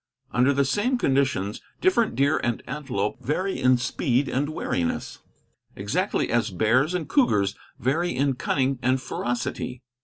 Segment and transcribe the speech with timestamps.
[0.31, 5.19] Under the same conditions different deer and antelope vary in speed and wariness,
[5.75, 9.83] exactly as bears and cougars vary in cunning and ferocity.